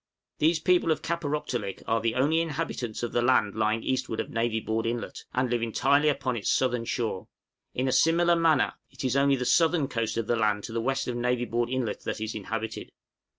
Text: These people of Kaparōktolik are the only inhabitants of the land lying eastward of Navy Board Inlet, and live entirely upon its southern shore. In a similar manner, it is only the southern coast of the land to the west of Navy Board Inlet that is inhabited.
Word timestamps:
These 0.39 0.57
people 0.61 0.91
of 0.91 1.03
Kaparōktolik 1.03 1.83
are 1.87 2.01
the 2.01 2.15
only 2.15 2.41
inhabitants 2.41 3.03
of 3.03 3.11
the 3.11 3.21
land 3.21 3.53
lying 3.53 3.83
eastward 3.83 4.19
of 4.19 4.31
Navy 4.31 4.59
Board 4.59 4.87
Inlet, 4.87 5.25
and 5.31 5.47
live 5.47 5.61
entirely 5.61 6.09
upon 6.09 6.35
its 6.35 6.49
southern 6.49 6.85
shore. 6.85 7.27
In 7.75 7.87
a 7.87 7.91
similar 7.91 8.35
manner, 8.35 8.73
it 8.89 9.03
is 9.03 9.15
only 9.15 9.35
the 9.35 9.45
southern 9.45 9.87
coast 9.87 10.17
of 10.17 10.25
the 10.25 10.35
land 10.35 10.63
to 10.63 10.71
the 10.73 10.81
west 10.81 11.07
of 11.07 11.15
Navy 11.15 11.45
Board 11.45 11.69
Inlet 11.69 12.01
that 12.05 12.19
is 12.19 12.33
inhabited. 12.33 12.91